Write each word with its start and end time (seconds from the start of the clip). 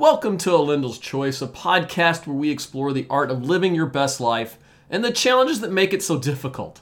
Welcome 0.00 0.38
to 0.38 0.50
Alindal's 0.52 0.98
Choice, 0.98 1.42
a 1.42 1.46
podcast 1.46 2.26
where 2.26 2.34
we 2.34 2.48
explore 2.48 2.90
the 2.94 3.06
art 3.10 3.30
of 3.30 3.44
living 3.44 3.74
your 3.74 3.84
best 3.84 4.18
life 4.18 4.56
and 4.88 5.04
the 5.04 5.12
challenges 5.12 5.60
that 5.60 5.70
make 5.70 5.92
it 5.92 6.02
so 6.02 6.18
difficult. 6.18 6.80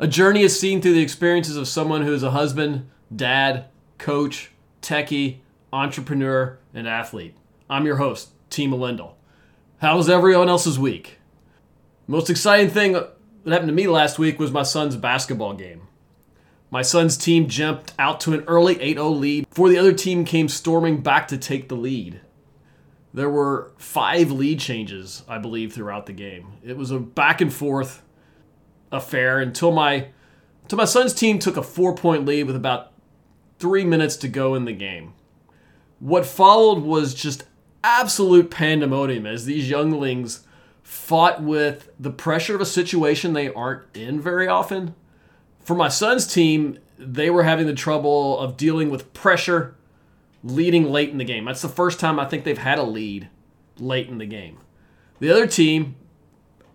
A 0.00 0.08
journey 0.08 0.40
is 0.40 0.58
seen 0.58 0.80
through 0.80 0.94
the 0.94 1.02
experiences 1.02 1.58
of 1.58 1.68
someone 1.68 2.00
who 2.00 2.14
is 2.14 2.22
a 2.22 2.30
husband, 2.30 2.88
dad, 3.14 3.66
coach, 3.98 4.52
techie, 4.80 5.40
entrepreneur, 5.70 6.58
and 6.72 6.88
athlete. 6.88 7.36
I'm 7.68 7.84
your 7.84 7.96
host, 7.96 8.30
Tim 8.48 8.70
Alindal. 8.70 9.12
How 9.82 9.98
was 9.98 10.08
everyone 10.08 10.48
else's 10.48 10.78
week? 10.78 11.18
Most 12.06 12.30
exciting 12.30 12.70
thing 12.70 12.92
that 12.94 13.18
happened 13.46 13.68
to 13.68 13.74
me 13.74 13.86
last 13.86 14.18
week 14.18 14.38
was 14.38 14.50
my 14.50 14.62
son's 14.62 14.96
basketball 14.96 15.52
game. 15.52 15.88
My 16.70 16.80
son's 16.80 17.18
team 17.18 17.48
jumped 17.48 17.92
out 17.98 18.18
to 18.20 18.32
an 18.32 18.44
early 18.46 18.80
8 18.80 18.96
0 18.96 19.10
lead 19.10 19.46
before 19.46 19.68
the 19.68 19.76
other 19.76 19.92
team 19.92 20.24
came 20.24 20.48
storming 20.48 21.02
back 21.02 21.28
to 21.28 21.36
take 21.36 21.68
the 21.68 21.76
lead. 21.76 22.22
There 23.16 23.30
were 23.30 23.72
five 23.78 24.30
lead 24.30 24.60
changes, 24.60 25.22
I 25.26 25.38
believe, 25.38 25.72
throughout 25.72 26.04
the 26.04 26.12
game. 26.12 26.52
It 26.62 26.76
was 26.76 26.90
a 26.90 26.98
back 26.98 27.40
and 27.40 27.52
forth 27.52 28.02
affair 28.92 29.40
until 29.40 29.72
my 29.72 30.08
until 30.62 30.76
my 30.76 30.84
son's 30.84 31.14
team 31.14 31.38
took 31.38 31.56
a 31.56 31.62
four 31.62 31.94
point 31.94 32.26
lead 32.26 32.44
with 32.44 32.54
about 32.54 32.92
three 33.58 33.84
minutes 33.84 34.16
to 34.18 34.28
go 34.28 34.54
in 34.54 34.66
the 34.66 34.72
game. 34.72 35.14
What 35.98 36.26
followed 36.26 36.82
was 36.82 37.14
just 37.14 37.44
absolute 37.82 38.50
pandemonium 38.50 39.24
as 39.24 39.46
these 39.46 39.70
younglings 39.70 40.46
fought 40.82 41.42
with 41.42 41.88
the 41.98 42.10
pressure 42.10 42.54
of 42.54 42.60
a 42.60 42.66
situation 42.66 43.32
they 43.32 43.50
aren't 43.50 43.84
in 43.96 44.20
very 44.20 44.46
often 44.46 44.94
for 45.66 45.74
my 45.74 45.88
son's 45.88 46.32
team, 46.32 46.78
they 46.96 47.28
were 47.28 47.42
having 47.42 47.66
the 47.66 47.74
trouble 47.74 48.38
of 48.38 48.56
dealing 48.56 48.88
with 48.88 49.12
pressure 49.12 49.74
leading 50.46 50.90
late 50.90 51.10
in 51.10 51.18
the 51.18 51.24
game. 51.24 51.44
That's 51.44 51.62
the 51.62 51.68
first 51.68 51.98
time 51.98 52.20
I 52.20 52.26
think 52.26 52.44
they've 52.44 52.56
had 52.56 52.78
a 52.78 52.84
lead 52.84 53.28
late 53.78 54.08
in 54.08 54.18
the 54.18 54.26
game. 54.26 54.58
The 55.18 55.30
other 55.30 55.46
team, 55.46 55.96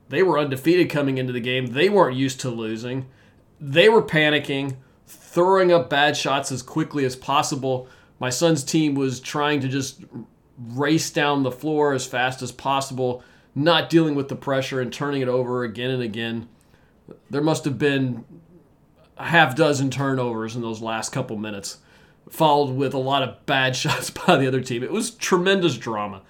they 0.10 0.24
were 0.24 0.38
undefeated 0.38 0.90
coming 0.90 1.18
into 1.18 1.34
the 1.34 1.40
game. 1.40 1.68
They 1.68 1.90
weren't 1.90 2.18
used 2.18 2.42
to 2.42 2.50
losing. 2.50 3.08
They 3.60 3.88
were 3.88 4.02
panicking, 4.02 4.76
throwing 5.08 5.72
up 5.72 5.90
bad 5.90 6.18
shots 6.18 6.52
as 6.52 6.62
quickly 6.62 7.06
as 7.06 7.16
possible. 7.16 7.88
My 8.20 8.30
son's 8.30 8.64
team 8.64 8.96
was 8.96 9.20
trying 9.20 9.62
to 9.62 9.68
just 9.68 10.04
race 10.58 11.10
down 11.10 11.44
the 11.44 11.52
floor 11.52 11.94
as 11.94 12.06
fast 12.06 12.42
as 12.42 12.52
possible, 12.52 13.24
not 13.56 13.90
dealing 13.90 14.16
with 14.16 14.28
the 14.28 14.36
pressure 14.36 14.82
and 14.82 14.92
turning 14.92 15.22
it 15.22 15.28
over 15.28 15.64
again 15.64 15.92
and 15.92 16.04
again. 16.04 16.50
There 17.30 17.42
must 17.42 17.66
have 17.66 17.78
been 17.78 18.26
a 19.18 19.28
half 19.28 19.56
dozen 19.56 19.90
turnovers 19.90 20.56
in 20.56 20.62
those 20.62 20.82
last 20.82 21.12
couple 21.12 21.38
minutes, 21.38 21.78
followed 22.32 22.76
with 22.76 22.94
a 22.94 22.98
lot 22.98 23.22
of 23.22 23.46
bad 23.46 23.76
shots 23.76 24.10
by 24.10 24.38
the 24.38 24.48
other 24.48 24.62
team. 24.62 24.84
It 24.84 24.92
was 24.92 25.12
tremendous 25.12 25.78
drama. 25.78 26.22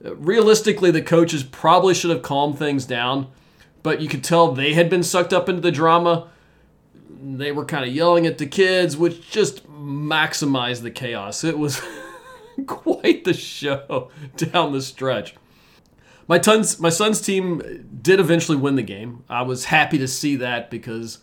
Realistically, 0.00 0.90
the 0.90 1.02
coaches 1.02 1.44
probably 1.44 1.94
should 1.94 2.10
have 2.10 2.22
calmed 2.22 2.58
things 2.58 2.84
down, 2.84 3.28
but 3.84 4.00
you 4.00 4.08
could 4.08 4.24
tell 4.24 4.50
they 4.50 4.74
had 4.74 4.90
been 4.90 5.04
sucked 5.04 5.32
up 5.32 5.48
into 5.48 5.60
the 5.60 5.70
drama. 5.70 6.28
They 7.08 7.52
were 7.52 7.64
kind 7.64 7.84
of 7.84 7.94
yelling 7.94 8.26
at 8.26 8.38
the 8.38 8.46
kids, 8.46 8.96
which 8.96 9.30
just 9.30 9.64
maximized 9.68 10.82
the 10.82 10.90
chaos. 10.90 11.44
It 11.44 11.56
was 11.56 11.80
quite 12.66 13.22
the 13.22 13.34
show 13.34 14.10
down 14.36 14.72
the 14.72 14.82
stretch. 14.82 15.36
My, 16.26 16.38
tons, 16.38 16.80
my 16.80 16.88
son's 16.88 17.20
team 17.20 17.86
did 18.00 18.18
eventually 18.18 18.56
win 18.56 18.74
the 18.74 18.82
game. 18.82 19.24
I 19.28 19.42
was 19.42 19.66
happy 19.66 19.98
to 19.98 20.08
see 20.08 20.36
that 20.36 20.70
because 20.70 21.18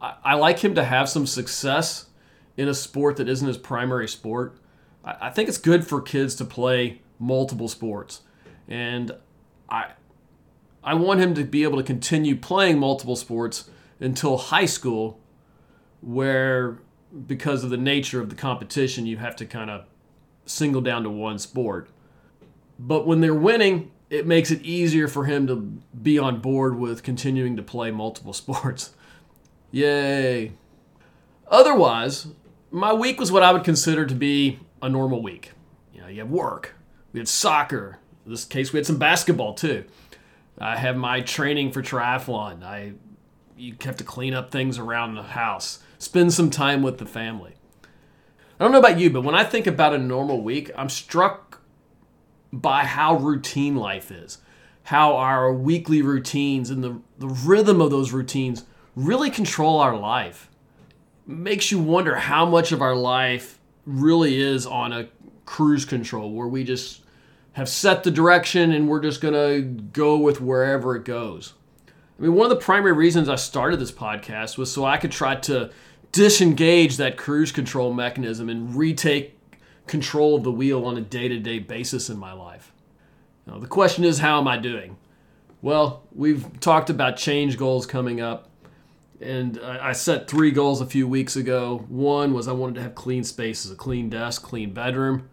I, 0.00 0.14
I 0.24 0.34
like 0.34 0.60
him 0.60 0.74
to 0.76 0.84
have 0.84 1.08
some 1.08 1.26
success 1.26 2.06
in 2.56 2.68
a 2.68 2.74
sport 2.74 3.16
that 3.16 3.28
isn't 3.28 3.46
his 3.46 3.58
primary 3.58 4.08
sport. 4.08 4.56
I, 5.04 5.30
think 5.30 5.48
it's 5.48 5.58
good 5.58 5.86
for 5.86 6.00
kids 6.00 6.34
to 6.36 6.44
play 6.44 7.00
multiple 7.18 7.68
sports, 7.68 8.20
and 8.68 9.10
I 9.68 9.92
I 10.84 10.94
want 10.94 11.20
him 11.20 11.34
to 11.34 11.44
be 11.44 11.64
able 11.64 11.78
to 11.78 11.82
continue 11.82 12.36
playing 12.36 12.78
multiple 12.78 13.16
sports 13.16 13.68
until 13.98 14.36
high 14.36 14.66
school, 14.66 15.18
where 16.00 16.78
because 17.26 17.64
of 17.64 17.70
the 17.70 17.76
nature 17.76 18.20
of 18.20 18.30
the 18.30 18.36
competition, 18.36 19.06
you 19.06 19.16
have 19.16 19.34
to 19.36 19.46
kind 19.46 19.70
of 19.70 19.86
single 20.46 20.80
down 20.80 21.02
to 21.02 21.10
one 21.10 21.38
sport. 21.38 21.88
But 22.78 23.06
when 23.06 23.20
they're 23.20 23.34
winning, 23.34 23.90
it 24.08 24.26
makes 24.26 24.50
it 24.50 24.62
easier 24.62 25.08
for 25.08 25.24
him 25.24 25.46
to 25.46 25.56
be 26.02 26.18
on 26.18 26.40
board 26.40 26.78
with 26.78 27.02
continuing 27.02 27.56
to 27.56 27.62
play 27.62 27.90
multiple 27.90 28.32
sports. 28.32 28.94
Yay. 29.70 30.52
Otherwise, 31.48 32.28
my 32.72 32.92
week 32.92 33.20
was 33.20 33.30
what 33.30 33.42
I 33.42 33.52
would 33.52 33.64
consider 33.64 34.06
to 34.06 34.14
be 34.14 34.58
a 34.80 34.88
normal 34.88 35.22
week. 35.22 35.52
You 35.92 36.00
know, 36.00 36.08
you 36.08 36.20
have 36.20 36.30
work, 36.30 36.74
we 37.12 37.20
had 37.20 37.28
soccer. 37.28 37.98
In 38.24 38.30
this 38.30 38.44
case, 38.44 38.72
we 38.72 38.78
had 38.78 38.86
some 38.86 38.98
basketball 38.98 39.54
too. 39.54 39.84
I 40.58 40.76
have 40.76 40.96
my 40.96 41.20
training 41.20 41.72
for 41.72 41.82
triathlon. 41.82 42.62
I 42.62 42.94
you 43.56 43.76
have 43.82 43.96
to 43.96 44.04
clean 44.04 44.34
up 44.34 44.50
things 44.50 44.78
around 44.78 45.14
the 45.14 45.22
house, 45.22 45.80
spend 45.98 46.32
some 46.32 46.50
time 46.50 46.82
with 46.82 46.98
the 46.98 47.06
family. 47.06 47.54
I 48.58 48.64
don't 48.64 48.72
know 48.72 48.78
about 48.78 48.98
you, 48.98 49.10
but 49.10 49.22
when 49.22 49.34
I 49.34 49.44
think 49.44 49.66
about 49.66 49.94
a 49.94 49.98
normal 49.98 50.42
week, 50.42 50.70
I'm 50.76 50.88
struck 50.88 51.60
by 52.52 52.84
how 52.84 53.16
routine 53.16 53.76
life 53.76 54.10
is, 54.10 54.38
how 54.84 55.16
our 55.16 55.52
weekly 55.52 56.02
routines 56.02 56.70
and 56.70 56.82
the, 56.82 57.00
the 57.18 57.28
rhythm 57.28 57.80
of 57.80 57.90
those 57.90 58.12
routines 58.12 58.64
really 58.96 59.30
control 59.30 59.78
our 59.80 59.96
life. 59.96 60.50
Makes 61.26 61.70
you 61.70 61.78
wonder 61.78 62.16
how 62.16 62.46
much 62.46 62.72
of 62.72 62.82
our 62.82 62.96
life 62.96 63.58
really 63.86 64.40
is 64.40 64.66
on 64.66 64.92
a 64.92 65.08
cruise 65.44 65.84
control 65.84 66.32
where 66.32 66.48
we 66.48 66.64
just 66.64 67.02
have 67.52 67.68
set 67.68 68.02
the 68.02 68.10
direction 68.10 68.72
and 68.72 68.88
we're 68.88 69.00
just 69.00 69.20
going 69.20 69.34
to 69.34 69.62
go 69.92 70.16
with 70.16 70.40
wherever 70.40 70.96
it 70.96 71.04
goes. 71.04 71.54
I 72.18 72.22
mean, 72.22 72.34
one 72.34 72.50
of 72.50 72.56
the 72.56 72.64
primary 72.64 72.92
reasons 72.92 73.28
I 73.28 73.36
started 73.36 73.78
this 73.78 73.92
podcast 73.92 74.56
was 74.56 74.72
so 74.72 74.84
I 74.84 74.96
could 74.96 75.12
try 75.12 75.34
to 75.36 75.70
disengage 76.12 76.96
that 76.98 77.16
cruise 77.16 77.52
control 77.52 77.92
mechanism 77.92 78.48
and 78.48 78.74
retake 78.74 79.38
control 79.86 80.36
of 80.36 80.44
the 80.44 80.52
wheel 80.52 80.84
on 80.84 80.96
a 80.96 81.00
day 81.00 81.28
to 81.28 81.38
day 81.38 81.58
basis 81.58 82.08
in 82.08 82.18
my 82.18 82.32
life. 82.32 82.72
Now, 83.46 83.58
the 83.58 83.66
question 83.66 84.04
is, 84.04 84.18
how 84.18 84.38
am 84.38 84.46
I 84.46 84.56
doing? 84.56 84.96
Well, 85.62 86.02
we've 86.12 86.60
talked 86.60 86.90
about 86.90 87.16
change 87.16 87.56
goals 87.56 87.86
coming 87.86 88.20
up 88.20 88.48
and 89.22 89.58
I 89.58 89.92
set 89.92 90.28
three 90.28 90.50
goals 90.50 90.80
a 90.80 90.86
few 90.86 91.06
weeks 91.06 91.36
ago. 91.36 91.84
One 91.88 92.32
was 92.34 92.48
I 92.48 92.52
wanted 92.52 92.76
to 92.76 92.82
have 92.82 92.94
clean 92.94 93.24
spaces, 93.24 93.70
a 93.70 93.76
clean 93.76 94.10
desk, 94.10 94.42
clean 94.42 94.72
bedroom. 94.72 95.28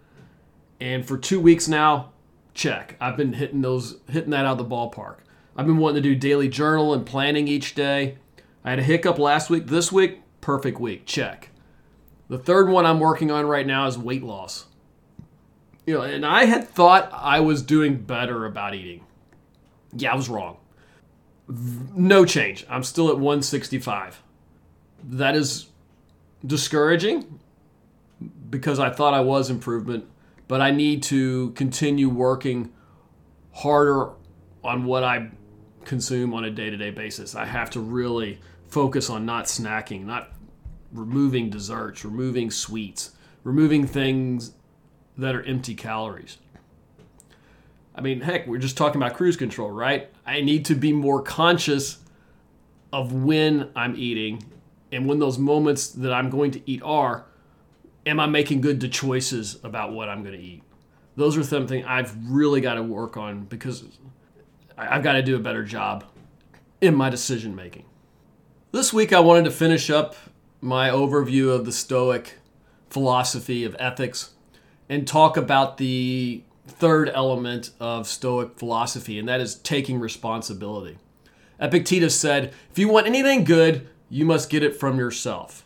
And 0.79 1.05
for 1.05 1.17
two 1.17 1.39
weeks 1.39 1.67
now, 1.67 2.11
check. 2.53 2.95
I've 3.01 3.17
been 3.17 3.33
hitting 3.33 3.61
those, 3.61 3.97
hitting 4.09 4.29
that 4.31 4.45
out 4.45 4.59
of 4.59 4.69
the 4.69 4.75
ballpark. 4.75 5.17
I've 5.55 5.65
been 5.65 5.77
wanting 5.77 6.01
to 6.01 6.09
do 6.09 6.15
daily 6.15 6.47
journal 6.47 6.93
and 6.93 7.05
planning 7.05 7.47
each 7.47 7.75
day. 7.75 8.17
I 8.63 8.71
had 8.71 8.79
a 8.79 8.83
hiccup 8.83 9.17
last 9.17 9.49
week. 9.49 9.67
This 9.67 9.91
week, 9.91 10.21
perfect 10.41 10.79
week. 10.79 11.05
Check. 11.05 11.49
The 12.29 12.37
third 12.37 12.69
one 12.69 12.85
I'm 12.85 12.99
working 12.99 13.31
on 13.31 13.45
right 13.45 13.65
now 13.65 13.87
is 13.87 13.97
weight 13.97 14.23
loss. 14.23 14.65
You 15.85 15.95
know, 15.95 16.01
and 16.01 16.25
I 16.25 16.45
had 16.45 16.69
thought 16.69 17.09
I 17.11 17.39
was 17.39 17.63
doing 17.63 17.97
better 17.97 18.45
about 18.45 18.75
eating. 18.75 19.05
Yeah, 19.93 20.13
I 20.13 20.15
was 20.15 20.29
wrong 20.29 20.57
no 21.49 22.25
change. 22.25 22.65
I'm 22.69 22.83
still 22.83 23.09
at 23.09 23.15
165. 23.15 24.21
That 25.03 25.35
is 25.35 25.67
discouraging 26.45 27.39
because 28.49 28.79
I 28.79 28.89
thought 28.89 29.13
I 29.13 29.21
was 29.21 29.49
improvement, 29.49 30.05
but 30.47 30.61
I 30.61 30.71
need 30.71 31.03
to 31.03 31.51
continue 31.51 32.09
working 32.09 32.71
harder 33.53 34.11
on 34.63 34.83
what 34.85 35.03
I 35.03 35.31
consume 35.85 36.33
on 36.33 36.43
a 36.43 36.51
day-to-day 36.51 36.91
basis. 36.91 37.35
I 37.35 37.45
have 37.45 37.69
to 37.71 37.79
really 37.79 38.39
focus 38.67 39.09
on 39.09 39.25
not 39.25 39.45
snacking, 39.45 40.05
not 40.05 40.31
removing 40.91 41.49
desserts, 41.49 42.05
removing 42.05 42.51
sweets, 42.51 43.11
removing 43.43 43.87
things 43.87 44.53
that 45.17 45.35
are 45.35 45.43
empty 45.43 45.75
calories. 45.75 46.37
I 47.99 48.01
mean, 48.01 48.21
heck, 48.21 48.47
we're 48.47 48.59
just 48.59 48.77
talking 48.77 49.01
about 49.01 49.17
cruise 49.17 49.35
control, 49.35 49.69
right? 49.69 50.09
I 50.25 50.39
need 50.39 50.63
to 50.65 50.75
be 50.75 50.93
more 50.93 51.21
conscious 51.21 51.99
of 52.93 53.11
when 53.11 53.71
I'm 53.75 53.93
eating 53.97 54.41
and 54.89 55.05
when 55.05 55.19
those 55.19 55.37
moments 55.37 55.89
that 55.89 56.13
I'm 56.13 56.29
going 56.29 56.51
to 56.51 56.61
eat 56.65 56.81
are. 56.81 57.25
Am 58.05 58.21
I 58.21 58.25
making 58.25 58.61
good 58.61 58.89
choices 58.89 59.59
about 59.65 59.91
what 59.91 60.07
I'm 60.07 60.23
going 60.23 60.33
to 60.33 60.41
eat? 60.41 60.63
Those 61.17 61.35
are 61.35 61.43
something 61.43 61.83
I've 61.83 62.15
really 62.31 62.61
got 62.61 62.75
to 62.75 62.83
work 62.83 63.17
on 63.17 63.43
because 63.43 63.83
I've 64.77 65.03
got 65.03 65.13
to 65.13 65.21
do 65.21 65.35
a 65.35 65.39
better 65.39 65.65
job 65.65 66.05
in 66.79 66.95
my 66.95 67.09
decision 67.09 67.53
making. 67.53 67.83
This 68.71 68.93
week, 68.93 69.11
I 69.11 69.19
wanted 69.19 69.43
to 69.43 69.51
finish 69.51 69.89
up 69.89 70.15
my 70.61 70.87
overview 70.89 71.53
of 71.53 71.65
the 71.65 71.73
Stoic 71.73 72.35
philosophy 72.89 73.65
of 73.65 73.75
ethics 73.77 74.35
and 74.87 75.05
talk 75.05 75.35
about 75.35 75.75
the 75.75 76.43
third 76.69 77.09
element 77.09 77.71
of 77.79 78.07
Stoic 78.07 78.57
philosophy, 78.57 79.19
and 79.19 79.27
that 79.27 79.41
is 79.41 79.55
taking 79.55 79.99
responsibility. 79.99 80.97
Epictetus 81.59 82.19
said, 82.19 82.53
If 82.71 82.79
you 82.79 82.87
want 82.87 83.07
anything 83.07 83.43
good, 83.43 83.87
you 84.09 84.25
must 84.25 84.49
get 84.49 84.63
it 84.63 84.75
from 84.75 84.97
yourself. 84.97 85.65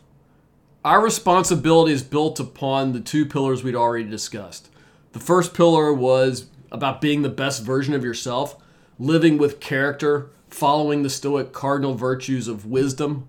Our 0.84 1.02
responsibility 1.02 1.92
is 1.92 2.02
built 2.02 2.38
upon 2.40 2.92
the 2.92 3.00
two 3.00 3.24
pillars 3.24 3.62
we'd 3.62 3.74
already 3.74 4.04
discussed. 4.04 4.68
The 5.12 5.20
first 5.20 5.54
pillar 5.54 5.94
was 5.94 6.46
about 6.70 7.00
being 7.00 7.22
the 7.22 7.28
best 7.28 7.62
version 7.62 7.94
of 7.94 8.04
yourself, 8.04 8.60
living 8.98 9.38
with 9.38 9.60
character, 9.60 10.30
following 10.48 11.02
the 11.02 11.10
Stoic 11.10 11.52
cardinal 11.52 11.94
virtues 11.94 12.48
of 12.48 12.66
wisdom, 12.66 13.28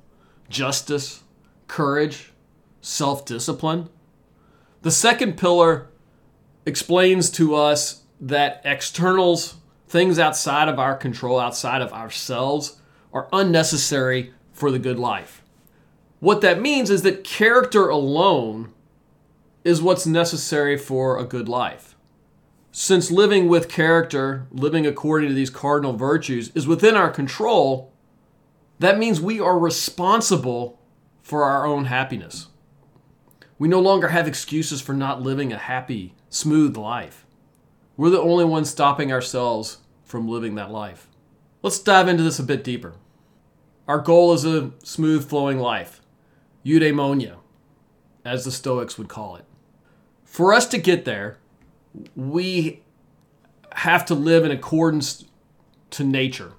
justice, 0.49 1.23
courage, 1.67 2.33
self 2.81 3.25
discipline. 3.25 3.89
The 4.81 4.91
second 4.91 5.37
pillar 5.37 5.87
explains 6.65 7.29
to 7.31 7.55
us 7.55 8.03
that 8.19 8.61
externals, 8.63 9.55
things 9.87 10.17
outside 10.17 10.67
of 10.67 10.79
our 10.79 10.95
control, 10.95 11.39
outside 11.39 11.81
of 11.81 11.93
ourselves, 11.93 12.79
are 13.13 13.29
unnecessary 13.31 14.33
for 14.51 14.71
the 14.71 14.79
good 14.79 14.99
life. 14.99 15.41
What 16.19 16.41
that 16.41 16.61
means 16.61 16.89
is 16.89 17.01
that 17.03 17.23
character 17.23 17.89
alone 17.89 18.73
is 19.63 19.81
what's 19.81 20.05
necessary 20.05 20.77
for 20.77 21.17
a 21.17 21.25
good 21.25 21.49
life. 21.49 21.95
Since 22.71 23.11
living 23.11 23.47
with 23.47 23.69
character, 23.69 24.47
living 24.51 24.85
according 24.85 25.29
to 25.29 25.35
these 25.35 25.49
cardinal 25.49 25.93
virtues, 25.93 26.51
is 26.55 26.67
within 26.67 26.95
our 26.95 27.09
control, 27.09 27.91
that 28.79 28.97
means 28.97 29.21
we 29.21 29.39
are 29.39 29.57
responsible 29.57 30.79
for 31.21 31.43
our 31.43 31.65
own 31.65 31.85
happiness. 31.85 32.47
We 33.57 33.67
no 33.67 33.79
longer 33.79 34.09
have 34.09 34.27
excuses 34.27 34.81
for 34.81 34.93
not 34.93 35.21
living 35.21 35.53
a 35.53 35.57
happy, 35.57 36.13
smooth 36.29 36.75
life. 36.75 37.25
We're 37.95 38.09
the 38.09 38.21
only 38.21 38.43
ones 38.43 38.69
stopping 38.69 39.11
ourselves 39.11 39.77
from 40.03 40.27
living 40.27 40.55
that 40.55 40.71
life. 40.71 41.07
Let's 41.61 41.79
dive 41.79 42.07
into 42.07 42.23
this 42.23 42.39
a 42.39 42.43
bit 42.43 42.63
deeper. 42.63 42.95
Our 43.87 43.99
goal 43.99 44.33
is 44.33 44.45
a 44.45 44.71
smooth 44.83 45.29
flowing 45.29 45.59
life, 45.59 46.01
eudaimonia, 46.65 47.37
as 48.25 48.43
the 48.43 48.51
Stoics 48.51 48.97
would 48.97 49.07
call 49.07 49.37
it. 49.37 49.45
For 50.25 50.53
us 50.53 50.65
to 50.67 50.77
get 50.77 51.05
there, 51.05 51.37
we 52.15 52.83
have 53.71 54.05
to 54.07 54.15
live 54.15 54.43
in 54.43 54.51
accordance 54.51 55.25
to 55.91 56.03
nature, 56.03 56.53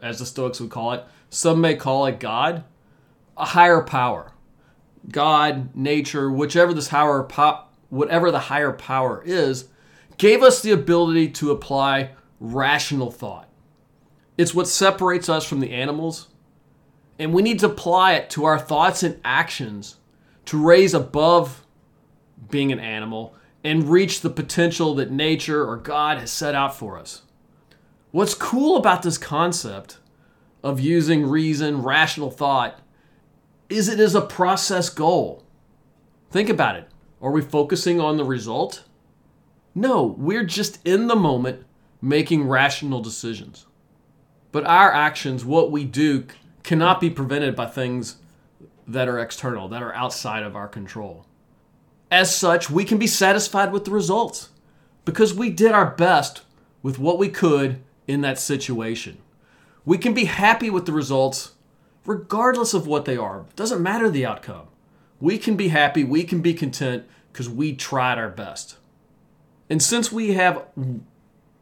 as 0.00 0.18
the 0.18 0.26
Stoics 0.26 0.60
would 0.60 0.70
call 0.70 0.92
it. 0.92 1.04
Some 1.30 1.60
may 1.60 1.76
call 1.76 2.06
it 2.06 2.18
God, 2.18 2.64
a 3.36 3.44
higher 3.44 3.82
power. 3.82 4.32
God, 5.10 5.74
nature, 5.74 6.30
whichever 6.30 6.72
this 6.72 6.88
higher 6.88 7.22
po- 7.22 7.64
whatever 7.88 8.30
the 8.30 8.38
higher 8.38 8.72
power 8.72 9.22
is, 9.24 9.68
gave 10.18 10.42
us 10.42 10.62
the 10.62 10.70
ability 10.70 11.28
to 11.30 11.50
apply 11.50 12.10
rational 12.40 13.10
thought. 13.10 13.48
It's 14.38 14.54
what 14.54 14.68
separates 14.68 15.28
us 15.28 15.44
from 15.44 15.60
the 15.60 15.72
animals, 15.72 16.28
and 17.18 17.34
we 17.34 17.42
need 17.42 17.58
to 17.60 17.66
apply 17.66 18.14
it 18.14 18.30
to 18.30 18.44
our 18.44 18.58
thoughts 18.58 19.02
and 19.02 19.20
actions 19.24 19.96
to 20.46 20.62
raise 20.62 20.94
above 20.94 21.66
being 22.50 22.72
an 22.72 22.80
animal 22.80 23.34
and 23.62 23.88
reach 23.88 24.20
the 24.20 24.30
potential 24.30 24.94
that 24.94 25.10
nature 25.10 25.64
or 25.64 25.76
God 25.76 26.18
has 26.18 26.32
set 26.32 26.54
out 26.54 26.76
for 26.76 26.98
us. 26.98 27.22
What's 28.10 28.34
cool 28.34 28.76
about 28.76 29.02
this 29.02 29.18
concept 29.18 29.98
of 30.62 30.80
using 30.80 31.28
reason, 31.28 31.82
rational 31.82 32.30
thought, 32.30 32.80
is 33.72 33.88
it 33.88 33.98
as 33.98 34.14
a 34.14 34.20
process 34.20 34.88
goal. 34.90 35.44
Think 36.30 36.48
about 36.48 36.76
it. 36.76 36.88
Are 37.20 37.30
we 37.30 37.40
focusing 37.40 38.00
on 38.00 38.16
the 38.16 38.24
result? 38.24 38.84
No, 39.74 40.14
we're 40.18 40.44
just 40.44 40.78
in 40.86 41.06
the 41.06 41.16
moment 41.16 41.64
making 42.00 42.48
rational 42.48 43.00
decisions. 43.00 43.66
But 44.50 44.66
our 44.66 44.92
actions, 44.92 45.44
what 45.44 45.70
we 45.70 45.84
do, 45.84 46.26
cannot 46.62 47.00
be 47.00 47.10
prevented 47.10 47.56
by 47.56 47.66
things 47.66 48.16
that 48.86 49.08
are 49.08 49.18
external, 49.18 49.68
that 49.68 49.82
are 49.82 49.94
outside 49.94 50.42
of 50.42 50.54
our 50.54 50.68
control. 50.68 51.26
As 52.10 52.34
such, 52.34 52.68
we 52.68 52.84
can 52.84 52.98
be 52.98 53.06
satisfied 53.06 53.72
with 53.72 53.84
the 53.84 53.90
results 53.90 54.50
because 55.04 55.32
we 55.32 55.48
did 55.48 55.72
our 55.72 55.86
best 55.86 56.42
with 56.82 56.98
what 56.98 57.18
we 57.18 57.28
could 57.28 57.80
in 58.06 58.20
that 58.20 58.38
situation. 58.38 59.18
We 59.84 59.96
can 59.96 60.12
be 60.12 60.26
happy 60.26 60.68
with 60.68 60.86
the 60.86 60.92
results 60.92 61.52
regardless 62.04 62.74
of 62.74 62.86
what 62.86 63.04
they 63.04 63.16
are. 63.16 63.46
Doesn't 63.56 63.82
matter 63.82 64.08
the 64.08 64.26
outcome. 64.26 64.66
We 65.20 65.38
can 65.38 65.56
be 65.56 65.68
happy, 65.68 66.04
we 66.04 66.24
can 66.24 66.40
be 66.40 66.54
content 66.54 67.04
because 67.32 67.48
we 67.48 67.74
tried 67.74 68.18
our 68.18 68.28
best. 68.28 68.76
And 69.70 69.82
since 69.82 70.10
we 70.12 70.34
have 70.34 70.66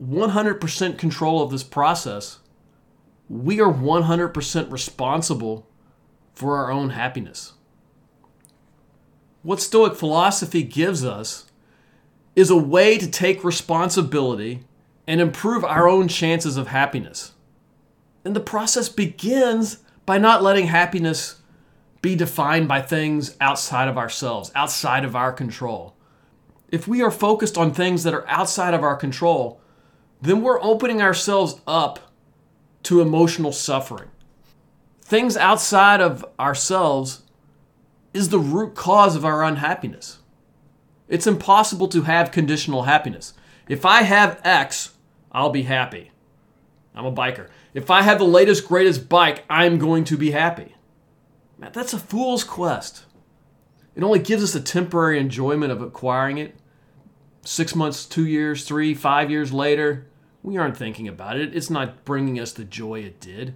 100% 0.02 0.98
control 0.98 1.42
of 1.42 1.50
this 1.50 1.62
process, 1.62 2.38
we 3.28 3.60
are 3.60 3.72
100% 3.72 4.72
responsible 4.72 5.66
for 6.34 6.56
our 6.56 6.72
own 6.72 6.90
happiness. 6.90 7.52
What 9.42 9.60
Stoic 9.60 9.94
philosophy 9.94 10.62
gives 10.62 11.04
us 11.04 11.46
is 12.34 12.50
a 12.50 12.56
way 12.56 12.98
to 12.98 13.10
take 13.10 13.44
responsibility 13.44 14.64
and 15.06 15.20
improve 15.20 15.64
our 15.64 15.88
own 15.88 16.08
chances 16.08 16.56
of 16.56 16.69
happiness. 16.69 17.32
And 18.25 18.34
the 18.34 18.40
process 18.40 18.88
begins 18.88 19.78
by 20.10 20.18
not 20.18 20.42
letting 20.42 20.66
happiness 20.66 21.36
be 22.02 22.16
defined 22.16 22.66
by 22.66 22.82
things 22.82 23.36
outside 23.40 23.86
of 23.86 23.96
ourselves, 23.96 24.50
outside 24.56 25.04
of 25.04 25.14
our 25.14 25.32
control. 25.32 25.94
If 26.68 26.88
we 26.88 27.00
are 27.00 27.12
focused 27.12 27.56
on 27.56 27.72
things 27.72 28.02
that 28.02 28.12
are 28.12 28.26
outside 28.26 28.74
of 28.74 28.82
our 28.82 28.96
control, 28.96 29.60
then 30.20 30.42
we're 30.42 30.60
opening 30.64 31.00
ourselves 31.00 31.60
up 31.64 32.10
to 32.82 33.00
emotional 33.00 33.52
suffering. 33.52 34.10
Things 35.00 35.36
outside 35.36 36.00
of 36.00 36.24
ourselves 36.40 37.22
is 38.12 38.30
the 38.30 38.40
root 38.40 38.74
cause 38.74 39.14
of 39.14 39.24
our 39.24 39.44
unhappiness. 39.44 40.18
It's 41.06 41.28
impossible 41.28 41.86
to 41.86 42.02
have 42.02 42.32
conditional 42.32 42.82
happiness. 42.82 43.32
If 43.68 43.86
I 43.86 44.02
have 44.02 44.40
X, 44.42 44.90
I'll 45.30 45.50
be 45.50 45.62
happy. 45.62 46.10
I'm 46.96 47.06
a 47.06 47.12
biker. 47.12 47.46
If 47.72 47.90
I 47.90 48.02
have 48.02 48.19
the 48.19 48.25
latest, 48.25 48.67
greatest 48.67 49.08
bike, 49.08 49.44
I'm 49.49 49.78
going 49.78 50.05
to 50.05 50.17
be 50.17 50.32
happy. 50.32 50.75
Man, 51.58 51.70
that's 51.72 51.93
a 51.93 51.99
fool's 51.99 52.43
quest. 52.43 53.05
It 53.94 54.02
only 54.02 54.19
gives 54.19 54.43
us 54.43 54.55
a 54.55 54.61
temporary 54.61 55.19
enjoyment 55.19 55.72
of 55.72 55.82
acquiring 55.82 56.38
it. 56.38 56.56
Six 57.44 57.75
months, 57.75 58.06
two 58.06 58.26
years, 58.26 58.64
three, 58.64 58.94
five 58.94 59.31
years 59.31 59.52
later, 59.52 60.08
we 60.43 60.56
aren't 60.56 60.76
thinking 60.76 61.06
about 61.06 61.38
it. 61.38 61.55
It's 61.55 61.70
not 61.70 62.05
bringing 62.05 62.40
us 62.40 62.52
the 62.52 62.64
joy 62.64 63.00
it 63.00 63.20
did. 63.20 63.55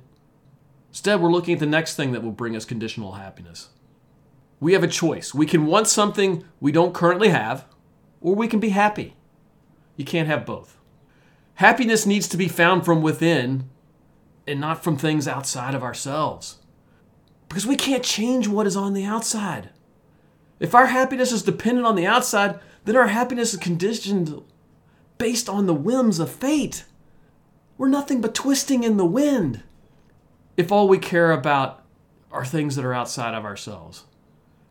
Instead, 0.90 1.20
we're 1.20 1.32
looking 1.32 1.54
at 1.54 1.60
the 1.60 1.66
next 1.66 1.96
thing 1.96 2.12
that 2.12 2.22
will 2.22 2.30
bring 2.30 2.54
us 2.54 2.64
conditional 2.64 3.12
happiness. 3.12 3.70
We 4.60 4.74
have 4.74 4.84
a 4.84 4.88
choice. 4.88 5.34
We 5.34 5.46
can 5.46 5.66
want 5.66 5.88
something 5.88 6.44
we 6.60 6.72
don't 6.72 6.94
currently 6.94 7.28
have, 7.28 7.66
or 8.20 8.34
we 8.34 8.48
can 8.48 8.60
be 8.60 8.70
happy. 8.70 9.16
You 9.96 10.04
can't 10.04 10.28
have 10.28 10.46
both. 10.46 10.78
Happiness 11.54 12.06
needs 12.06 12.28
to 12.28 12.36
be 12.36 12.48
found 12.48 12.84
from 12.84 13.02
within 13.02 13.68
and 14.46 14.60
not 14.60 14.84
from 14.84 14.96
things 14.96 15.26
outside 15.26 15.74
of 15.74 15.82
ourselves. 15.82 16.58
Because 17.48 17.66
we 17.66 17.76
can't 17.76 18.02
change 18.02 18.48
what 18.48 18.66
is 18.66 18.76
on 18.76 18.94
the 18.94 19.04
outside. 19.04 19.70
If 20.60 20.74
our 20.74 20.86
happiness 20.86 21.32
is 21.32 21.42
dependent 21.42 21.86
on 21.86 21.96
the 21.96 22.06
outside, 22.06 22.60
then 22.84 22.96
our 22.96 23.08
happiness 23.08 23.54
is 23.54 23.60
conditioned 23.60 24.42
based 25.18 25.48
on 25.48 25.66
the 25.66 25.74
whims 25.74 26.18
of 26.18 26.30
fate. 26.30 26.84
We're 27.76 27.88
nothing 27.88 28.20
but 28.20 28.34
twisting 28.34 28.84
in 28.84 28.96
the 28.96 29.04
wind 29.04 29.62
if 30.56 30.70
all 30.70 30.88
we 30.88 30.98
care 30.98 31.32
about 31.32 31.82
are 32.30 32.44
things 32.44 32.76
that 32.76 32.84
are 32.84 32.94
outside 32.94 33.34
of 33.34 33.44
ourselves. 33.44 34.04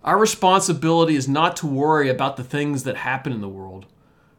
Our 0.04 0.18
responsibility 0.18 1.16
is 1.16 1.28
not 1.28 1.56
to 1.58 1.68
worry 1.68 2.10
about 2.10 2.36
the 2.38 2.44
things 2.44 2.84
that 2.84 2.98
happen 2.98 3.32
in 3.32 3.42
the 3.42 3.50
world 3.50 3.86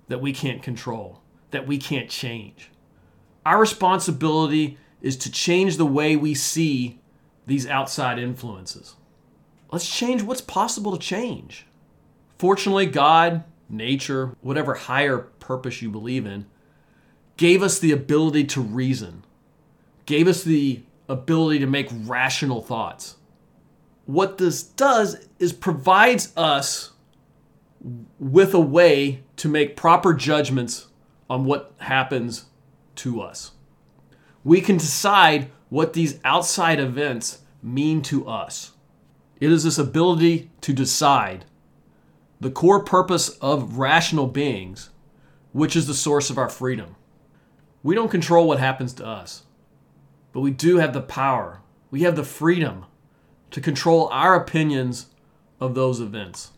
that 0.08 0.20
we 0.20 0.32
can't 0.32 0.62
control, 0.62 1.22
that 1.50 1.66
we 1.66 1.78
can't 1.78 2.10
change. 2.10 2.70
Our 3.46 3.58
responsibility 3.58 4.78
is 5.04 5.18
to 5.18 5.30
change 5.30 5.76
the 5.76 5.84
way 5.84 6.16
we 6.16 6.34
see 6.34 6.98
these 7.46 7.66
outside 7.66 8.18
influences. 8.18 8.96
Let's 9.70 9.86
change 9.86 10.22
what's 10.22 10.40
possible 10.40 10.92
to 10.92 10.98
change. 10.98 11.66
Fortunately, 12.38 12.86
God, 12.86 13.44
nature, 13.68 14.34
whatever 14.40 14.72
higher 14.72 15.18
purpose 15.18 15.82
you 15.82 15.90
believe 15.90 16.24
in, 16.24 16.46
gave 17.36 17.62
us 17.62 17.78
the 17.78 17.92
ability 17.92 18.44
to 18.44 18.62
reason, 18.62 19.26
gave 20.06 20.26
us 20.26 20.42
the 20.42 20.82
ability 21.06 21.58
to 21.58 21.66
make 21.66 21.90
rational 21.92 22.62
thoughts. 22.62 23.16
What 24.06 24.38
this 24.38 24.62
does 24.62 25.28
is 25.38 25.52
provides 25.52 26.32
us 26.34 26.92
with 28.18 28.54
a 28.54 28.60
way 28.60 29.22
to 29.36 29.50
make 29.50 29.76
proper 29.76 30.14
judgments 30.14 30.86
on 31.28 31.44
what 31.44 31.74
happens 31.76 32.46
to 32.96 33.20
us. 33.20 33.50
We 34.44 34.60
can 34.60 34.76
decide 34.76 35.50
what 35.70 35.94
these 35.94 36.20
outside 36.22 36.78
events 36.78 37.40
mean 37.62 38.02
to 38.02 38.28
us. 38.28 38.72
It 39.40 39.50
is 39.50 39.64
this 39.64 39.78
ability 39.78 40.50
to 40.60 40.72
decide 40.72 41.46
the 42.40 42.50
core 42.50 42.84
purpose 42.84 43.30
of 43.40 43.78
rational 43.78 44.26
beings, 44.26 44.90
which 45.52 45.74
is 45.74 45.86
the 45.86 45.94
source 45.94 46.28
of 46.28 46.36
our 46.36 46.48
freedom. 46.48 46.94
We 47.82 47.94
don't 47.94 48.10
control 48.10 48.46
what 48.46 48.58
happens 48.58 48.92
to 48.94 49.06
us, 49.06 49.44
but 50.32 50.40
we 50.40 50.50
do 50.50 50.76
have 50.76 50.92
the 50.92 51.00
power, 51.00 51.60
we 51.90 52.02
have 52.02 52.16
the 52.16 52.24
freedom 52.24 52.84
to 53.50 53.60
control 53.60 54.08
our 54.08 54.34
opinions 54.34 55.06
of 55.60 55.74
those 55.74 56.00
events. 56.00 56.50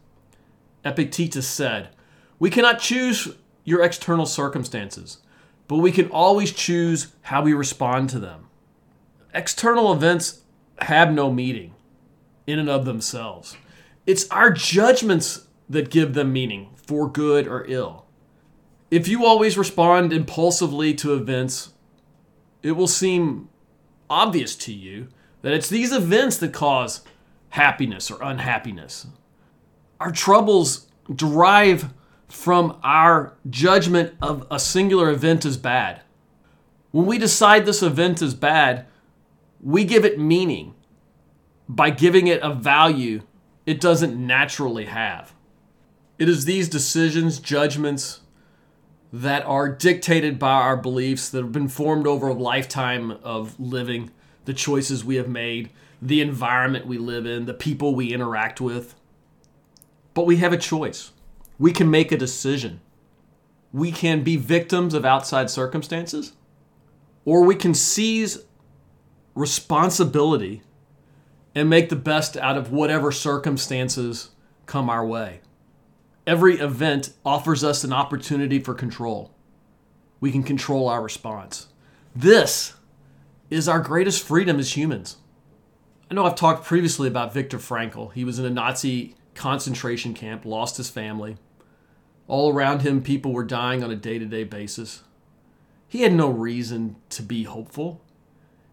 Epictetus 0.84 1.46
said, 1.46 1.90
We 2.38 2.50
cannot 2.50 2.78
choose 2.78 3.28
your 3.64 3.82
external 3.82 4.26
circumstances, 4.26 5.18
but 5.68 5.78
we 5.78 5.92
can 5.92 6.08
always 6.10 6.52
choose 6.52 7.08
how 7.22 7.42
we 7.42 7.52
respond 7.52 8.10
to 8.10 8.18
them. 8.18 8.48
External 9.34 9.92
events 9.92 10.42
have 10.80 11.12
no 11.12 11.32
meaning 11.32 11.74
in 12.46 12.58
and 12.58 12.70
of 12.70 12.84
themselves. 12.84 13.56
It's 14.06 14.28
our 14.30 14.50
judgments 14.50 15.46
that 15.68 15.90
give 15.90 16.14
them 16.14 16.32
meaning, 16.32 16.70
for 16.76 17.10
good 17.10 17.48
or 17.48 17.64
ill. 17.68 18.06
If 18.90 19.08
you 19.08 19.26
always 19.26 19.58
respond 19.58 20.12
impulsively 20.12 20.94
to 20.94 21.14
events, 21.14 21.72
it 22.62 22.72
will 22.72 22.86
seem 22.86 23.48
obvious 24.08 24.54
to 24.56 24.72
you 24.72 25.08
that 25.42 25.52
it's 25.52 25.68
these 25.68 25.92
events 25.92 26.36
that 26.38 26.52
cause 26.52 27.02
happiness 27.50 28.10
or 28.10 28.22
unhappiness. 28.22 29.06
Our 29.98 30.12
troubles 30.12 30.86
derive 31.12 31.92
from 32.28 32.78
our 32.82 33.34
judgment 33.48 34.14
of 34.20 34.46
a 34.50 34.58
singular 34.58 35.10
event 35.10 35.44
as 35.44 35.56
bad. 35.56 36.02
When 36.90 37.06
we 37.06 37.18
decide 37.18 37.66
this 37.66 37.82
event 37.82 38.22
is 38.22 38.34
bad, 38.34 38.86
we 39.60 39.84
give 39.84 40.04
it 40.04 40.18
meaning 40.18 40.74
by 41.68 41.90
giving 41.90 42.26
it 42.26 42.40
a 42.42 42.52
value 42.54 43.22
it 43.64 43.80
doesn't 43.80 44.16
naturally 44.16 44.86
have. 44.86 45.34
It 46.18 46.28
is 46.28 46.44
these 46.44 46.68
decisions, 46.68 47.38
judgments 47.38 48.20
that 49.12 49.44
are 49.44 49.68
dictated 49.68 50.38
by 50.38 50.52
our 50.52 50.76
beliefs 50.76 51.28
that 51.28 51.42
have 51.42 51.52
been 51.52 51.68
formed 51.68 52.06
over 52.06 52.28
a 52.28 52.34
lifetime 52.34 53.12
of 53.22 53.58
living, 53.58 54.10
the 54.44 54.54
choices 54.54 55.04
we 55.04 55.16
have 55.16 55.28
made, 55.28 55.70
the 56.00 56.20
environment 56.20 56.86
we 56.86 56.98
live 56.98 57.26
in, 57.26 57.46
the 57.46 57.54
people 57.54 57.94
we 57.94 58.12
interact 58.12 58.60
with. 58.60 58.94
But 60.14 60.26
we 60.26 60.36
have 60.36 60.52
a 60.52 60.58
choice. 60.58 61.12
We 61.58 61.72
can 61.72 61.90
make 61.90 62.12
a 62.12 62.16
decision. 62.16 62.80
We 63.72 63.92
can 63.92 64.22
be 64.22 64.36
victims 64.36 64.94
of 64.94 65.04
outside 65.04 65.50
circumstances, 65.50 66.32
or 67.24 67.44
we 67.44 67.54
can 67.54 67.74
seize 67.74 68.44
responsibility 69.34 70.62
and 71.54 71.70
make 71.70 71.88
the 71.88 71.96
best 71.96 72.36
out 72.36 72.56
of 72.56 72.72
whatever 72.72 73.10
circumstances 73.10 74.30
come 74.66 74.90
our 74.90 75.06
way. 75.06 75.40
Every 76.26 76.58
event 76.58 77.12
offers 77.24 77.62
us 77.62 77.84
an 77.84 77.92
opportunity 77.92 78.58
for 78.58 78.74
control. 78.74 79.32
We 80.20 80.32
can 80.32 80.42
control 80.42 80.88
our 80.88 81.02
response. 81.02 81.68
This 82.14 82.74
is 83.50 83.68
our 83.68 83.80
greatest 83.80 84.22
freedom 84.22 84.58
as 84.58 84.76
humans. 84.76 85.16
I 86.10 86.14
know 86.14 86.24
I've 86.24 86.34
talked 86.34 86.64
previously 86.64 87.08
about 87.08 87.32
Viktor 87.32 87.58
Frankl. 87.58 88.12
He 88.12 88.24
was 88.24 88.38
in 88.38 88.44
a 88.44 88.50
Nazi 88.50 89.14
concentration 89.34 90.14
camp, 90.14 90.44
lost 90.44 90.76
his 90.78 90.90
family. 90.90 91.36
All 92.28 92.52
around 92.52 92.82
him, 92.82 93.02
people 93.02 93.32
were 93.32 93.44
dying 93.44 93.82
on 93.84 93.90
a 93.90 93.96
day 93.96 94.18
to 94.18 94.26
day 94.26 94.44
basis. 94.44 95.02
He 95.88 96.02
had 96.02 96.12
no 96.12 96.28
reason 96.28 96.96
to 97.10 97.22
be 97.22 97.44
hopeful. 97.44 98.00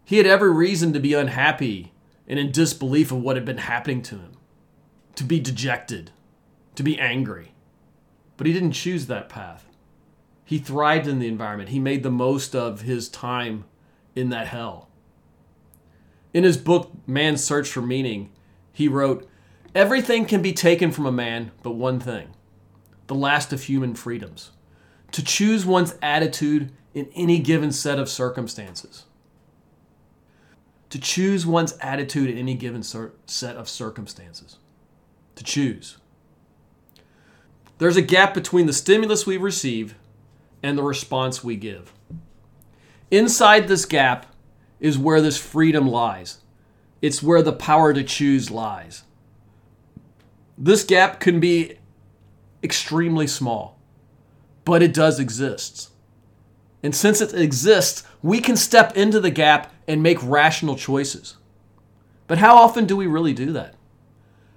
He 0.04 0.18
had 0.18 0.26
every 0.26 0.52
reason 0.52 0.94
to 0.94 1.00
be 1.00 1.14
unhappy 1.14 1.94
and 2.28 2.40
in 2.40 2.52
disbelief 2.52 3.12
of 3.12 3.22
what 3.22 3.36
had 3.36 3.46
been 3.46 3.60
happening 3.60 4.02
to 4.04 4.16
him, 4.16 4.38
to 5.16 5.24
be 5.24 5.40
dejected, 5.40 6.12
to 6.76 6.84
be 6.84 7.00
angry. 7.00 7.54
But 8.38 8.48
he 8.48 8.54
didn't 8.54 8.72
choose 8.72 9.06
that 9.06 9.30
path. 9.30 9.68
He 10.44 10.58
thrived 10.58 11.08
in 11.08 11.20
the 11.20 11.28
environment. 11.28 11.70
He 11.70 11.80
made 11.80 12.04
the 12.04 12.12
most 12.12 12.56
of 12.56 12.82
his 12.82 13.08
time 13.08 13.66
in 14.16 14.30
that 14.30 14.48
hell. 14.48 14.90
In 16.34 16.44
his 16.44 16.58
book, 16.58 16.92
Man's 17.06 17.44
Search 17.44 17.70
for 17.70 17.82
Meaning, 17.82 18.32
he 18.72 18.88
wrote, 18.88 19.30
Everything 19.76 20.26
can 20.26 20.42
be 20.42 20.54
taken 20.54 20.92
from 20.92 21.06
a 21.06 21.12
man 21.12 21.52
but 21.62 21.72
one 21.72 22.00
thing 22.00 22.34
the 23.14 23.20
last 23.20 23.54
of 23.54 23.64
human 23.64 23.94
freedoms 23.94 24.52
to 25.12 25.24
choose 25.24 25.66
one's 25.66 25.94
attitude 26.02 26.72
in 26.96 27.08
any 27.14 27.38
given 27.38 27.72
set 27.72 28.00
of 28.00 28.10
circumstances. 28.10 29.06
To 30.90 31.00
choose 31.00 31.46
one's 31.46 31.78
attitude 31.80 32.30
in 32.32 32.38
any 32.38 32.56
given 32.56 32.82
set 32.82 33.56
of 33.56 33.70
circumstances. 33.70 34.58
To 35.36 35.44
choose. 35.44 35.98
There's 37.78 37.98
a 37.98 38.02
gap 38.02 38.34
between 38.34 38.66
the 38.66 38.74
stimulus 38.74 39.28
we 39.28 39.38
receive 39.38 39.96
and 40.64 40.76
the 40.76 40.84
response 40.84 41.44
we 41.44 41.56
give. 41.56 41.94
Inside 43.12 43.68
this 43.68 43.86
gap 43.86 44.26
is 44.80 44.98
where 44.98 45.22
this 45.22 45.38
freedom 45.38 45.88
lies. 45.88 46.40
It's 47.02 47.22
where 47.22 47.44
the 47.44 47.54
power 47.54 47.94
to 47.94 48.04
choose 48.04 48.50
lies. 48.50 49.04
This 50.58 50.84
gap 50.84 51.20
can 51.20 51.40
be 51.40 51.78
extremely 52.64 53.28
small, 53.28 53.80
but 54.66 54.82
it 54.82 54.94
does 54.94 55.20
exist. 55.20 55.90
And 56.82 56.96
since 56.96 57.22
it 57.22 57.34
exists, 57.34 58.04
we 58.22 58.40
can 58.40 58.56
step 58.56 58.96
into 58.98 59.20
the 59.20 59.32
gap 59.32 59.74
and 59.88 60.02
make 60.02 60.22
rational 60.22 60.76
choices. 60.76 61.38
But 62.28 62.38
how 62.38 62.56
often 62.56 62.86
do 62.86 62.96
we 62.96 63.08
really 63.08 63.34
do 63.34 63.52
that? 63.54 63.76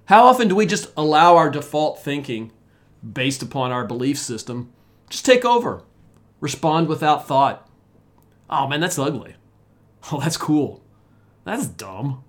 How 0.07 0.25
often 0.25 0.49
do 0.49 0.55
we 0.55 0.67
just 0.67 0.91
allow 0.97 1.37
our 1.37 1.51
default 1.51 2.01
thinking 2.01 2.53
based 3.13 3.43
upon 3.43 3.73
our 3.73 3.85
belief 3.85 4.19
system, 4.19 4.73
just 5.09 5.25
take 5.25 5.45
over. 5.45 5.83
Respond 6.41 6.89
without 6.89 7.27
thought. 7.27 7.69
Oh 8.51 8.67
man, 8.67 8.81
that's 8.81 8.99
ugly. 8.99 9.35
Oh, 10.13 10.21
that's 10.21 10.37
cool. 10.37 10.85
That's 11.43 11.67
dumb. 11.67 12.23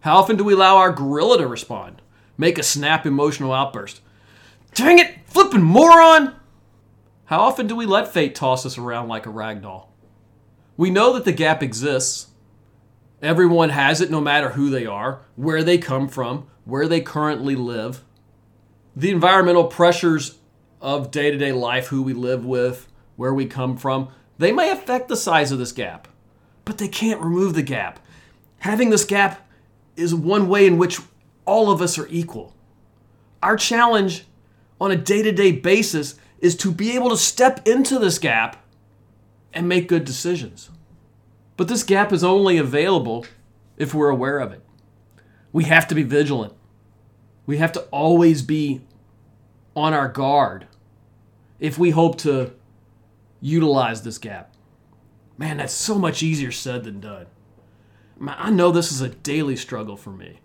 How 0.00 0.16
often 0.16 0.36
do 0.36 0.44
we 0.44 0.54
allow 0.54 0.78
our 0.78 0.90
gorilla 0.90 1.36
to 1.36 1.46
respond? 1.46 2.00
Make 2.38 2.56
a 2.56 2.62
snap 2.62 3.04
emotional 3.04 3.52
outburst. 3.52 4.00
Dang 4.76 5.00
it, 5.00 5.16
flippin' 5.26 5.62
moron! 5.62 6.36
How 7.24 7.40
often 7.40 7.66
do 7.66 7.74
we 7.74 7.86
let 7.86 8.12
fate 8.12 8.34
toss 8.36 8.64
us 8.64 8.78
around 8.78 9.08
like 9.08 9.26
a 9.26 9.30
rag 9.30 9.62
doll? 9.62 9.92
We 10.76 10.90
know 10.90 11.12
that 11.14 11.24
the 11.24 11.32
gap 11.32 11.62
exists. 11.62 12.28
Everyone 13.20 13.70
has 13.70 14.00
it 14.00 14.10
no 14.10 14.20
matter 14.20 14.50
who 14.50 14.70
they 14.70 14.86
are, 14.86 15.22
where 15.34 15.64
they 15.64 15.78
come 15.78 16.06
from, 16.06 16.46
where 16.64 16.86
they 16.86 17.00
currently 17.00 17.56
live 17.56 18.04
the 18.96 19.10
environmental 19.10 19.64
pressures 19.64 20.38
of 20.80 21.10
day 21.10 21.30
to 21.30 21.36
day 21.36 21.52
life, 21.52 21.88
who 21.88 22.02
we 22.02 22.14
live 22.14 22.44
with, 22.44 22.88
where 23.16 23.34
we 23.34 23.44
come 23.44 23.76
from, 23.76 24.08
they 24.38 24.50
may 24.50 24.70
affect 24.70 25.08
the 25.08 25.16
size 25.16 25.52
of 25.52 25.58
this 25.58 25.72
gap, 25.72 26.08
but 26.64 26.78
they 26.78 26.88
can't 26.88 27.20
remove 27.20 27.54
the 27.54 27.62
gap. 27.62 27.98
Having 28.60 28.90
this 28.90 29.04
gap 29.04 29.46
is 29.96 30.14
one 30.14 30.48
way 30.48 30.66
in 30.66 30.78
which 30.78 30.98
all 31.44 31.70
of 31.70 31.82
us 31.82 31.98
are 31.98 32.08
equal. 32.08 32.54
Our 33.42 33.56
challenge 33.56 34.24
on 34.80 34.90
a 34.90 34.96
day 34.96 35.22
to 35.22 35.32
day 35.32 35.52
basis 35.52 36.16
is 36.38 36.56
to 36.56 36.70
be 36.70 36.94
able 36.94 37.10
to 37.10 37.16
step 37.16 37.66
into 37.66 37.98
this 37.98 38.18
gap 38.18 38.64
and 39.52 39.68
make 39.68 39.88
good 39.88 40.04
decisions. 40.04 40.70
But 41.56 41.68
this 41.68 41.82
gap 41.82 42.12
is 42.12 42.22
only 42.22 42.58
available 42.58 43.24
if 43.76 43.94
we're 43.94 44.10
aware 44.10 44.38
of 44.38 44.52
it. 44.52 44.62
We 45.52 45.64
have 45.64 45.88
to 45.88 45.94
be 45.94 46.02
vigilant. 46.02 46.52
We 47.46 47.56
have 47.58 47.72
to 47.72 47.80
always 47.84 48.42
be 48.42 48.82
on 49.74 49.94
our 49.94 50.08
guard 50.08 50.66
if 51.58 51.78
we 51.78 51.90
hope 51.90 52.18
to 52.18 52.52
utilize 53.40 54.02
this 54.02 54.18
gap. 54.18 54.54
Man, 55.38 55.58
that's 55.58 55.72
so 55.72 55.96
much 55.96 56.22
easier 56.22 56.52
said 56.52 56.84
than 56.84 57.00
done. 57.00 57.26
I 58.26 58.50
know 58.50 58.70
this 58.70 58.90
is 58.90 59.00
a 59.00 59.08
daily 59.08 59.56
struggle 59.56 59.96
for 59.96 60.10
me. 60.10 60.40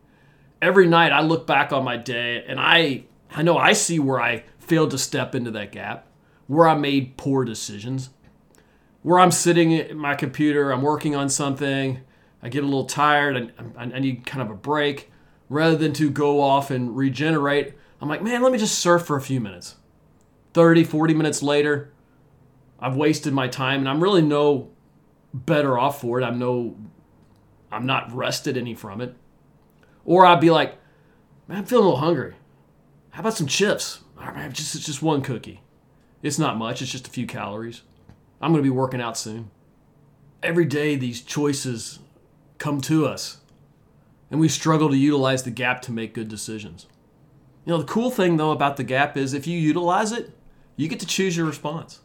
Every 0.61 0.88
night 0.88 1.11
I 1.11 1.21
look 1.21 1.47
back 1.47 1.71
on 1.71 1.83
my 1.83 1.97
day 1.97 2.43
and 2.47 2.59
I 2.59 3.05
I 3.33 3.41
know 3.41 3.57
I 3.57 3.73
see 3.73 4.00
where 4.00 4.21
I 4.21 4.43
failed 4.59 4.91
to 4.91 4.97
step 4.97 5.35
into 5.35 5.51
that 5.51 5.71
gap, 5.71 6.07
where 6.47 6.67
I 6.67 6.75
made 6.75 7.17
poor 7.17 7.45
decisions, 7.45 8.09
where 9.03 9.19
I'm 9.19 9.31
sitting 9.31 9.73
at 9.73 9.95
my 9.95 10.15
computer, 10.15 10.71
I'm 10.71 10.81
working 10.81 11.15
on 11.15 11.29
something, 11.29 12.01
I 12.43 12.50
get 12.50 12.63
a 12.63 12.67
little 12.67 12.85
tired 12.85 13.35
and 13.35 13.51
I 13.77 14.00
need 14.00 14.25
kind 14.25 14.41
of 14.41 14.50
a 14.50 14.55
break 14.55 15.11
rather 15.50 15.75
than 15.75 15.93
to 15.93 16.09
go 16.09 16.41
off 16.41 16.71
and 16.71 16.95
regenerate, 16.95 17.73
I'm 18.00 18.07
like, 18.07 18.23
man, 18.23 18.41
let 18.41 18.51
me 18.51 18.57
just 18.57 18.79
surf 18.79 19.05
for 19.05 19.17
a 19.17 19.21
few 19.21 19.41
minutes. 19.41 19.75
30, 20.53 20.85
40 20.85 21.13
minutes 21.13 21.43
later, 21.43 21.91
I've 22.79 22.95
wasted 22.95 23.33
my 23.33 23.47
time 23.47 23.81
and 23.81 23.89
I'm 23.89 24.01
really 24.01 24.21
no 24.21 24.69
better 25.33 25.77
off 25.77 26.01
for 26.01 26.19
it. 26.19 26.23
I'm 26.23 26.39
no 26.39 26.77
I'm 27.71 27.85
not 27.85 28.13
rested 28.13 28.57
any 28.57 28.73
from 28.73 29.01
it. 29.01 29.15
Or 30.03 30.25
I'd 30.25 30.41
be 30.41 30.50
like, 30.50 30.77
man, 31.47 31.59
I'm 31.59 31.65
feeling 31.65 31.85
a 31.85 31.89
little 31.89 32.01
hungry. 32.01 32.35
How 33.11 33.19
about 33.19 33.33
some 33.33 33.47
chips? 33.47 33.99
All 34.19 34.27
right, 34.27 34.51
just 34.51 34.75
it's 34.75 34.85
just 34.85 35.01
one 35.01 35.21
cookie. 35.21 35.61
It's 36.21 36.39
not 36.39 36.57
much, 36.57 36.81
it's 36.81 36.91
just 36.91 37.07
a 37.07 37.11
few 37.11 37.27
calories. 37.27 37.81
I'm 38.41 38.51
gonna 38.51 38.63
be 38.63 38.69
working 38.69 39.01
out 39.01 39.17
soon. 39.17 39.51
Every 40.41 40.65
day 40.65 40.95
these 40.95 41.21
choices 41.21 41.99
come 42.57 42.81
to 42.81 43.05
us 43.05 43.37
and 44.29 44.39
we 44.39 44.47
struggle 44.47 44.89
to 44.89 44.97
utilize 44.97 45.43
the 45.43 45.51
gap 45.51 45.81
to 45.83 45.91
make 45.91 46.13
good 46.13 46.29
decisions. 46.29 46.87
You 47.65 47.73
know, 47.73 47.79
the 47.79 47.87
cool 47.87 48.09
thing 48.09 48.37
though 48.37 48.51
about 48.51 48.77
the 48.77 48.83
gap 48.83 49.17
is 49.17 49.33
if 49.33 49.45
you 49.45 49.59
utilize 49.59 50.11
it, 50.11 50.31
you 50.77 50.87
get 50.87 50.99
to 51.01 51.05
choose 51.05 51.35
your 51.35 51.45
response. 51.45 51.99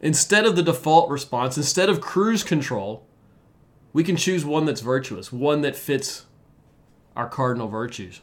Instead 0.00 0.46
of 0.46 0.56
the 0.56 0.62
default 0.62 1.10
response, 1.10 1.56
instead 1.56 1.88
of 1.88 2.00
cruise 2.00 2.42
control, 2.42 3.06
we 3.92 4.02
can 4.02 4.16
choose 4.16 4.44
one 4.44 4.64
that's 4.64 4.80
virtuous, 4.80 5.30
one 5.30 5.60
that 5.60 5.76
fits 5.76 6.24
our 7.14 7.28
cardinal 7.28 7.68
virtues. 7.68 8.22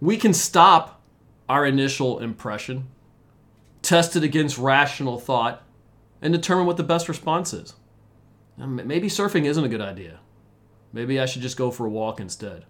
We 0.00 0.16
can 0.16 0.32
stop 0.32 0.97
our 1.48 1.64
initial 1.66 2.18
impression, 2.18 2.88
test 3.82 4.16
it 4.16 4.24
against 4.24 4.58
rational 4.58 5.18
thought, 5.18 5.62
and 6.20 6.32
determine 6.32 6.66
what 6.66 6.76
the 6.76 6.82
best 6.82 7.08
response 7.08 7.52
is. 7.52 7.74
Maybe 8.56 9.08
surfing 9.08 9.44
isn't 9.44 9.64
a 9.64 9.68
good 9.68 9.80
idea. 9.80 10.20
Maybe 10.92 11.20
I 11.20 11.26
should 11.26 11.42
just 11.42 11.56
go 11.56 11.70
for 11.70 11.86
a 11.86 11.90
walk 11.90 12.18
instead. 12.18 12.64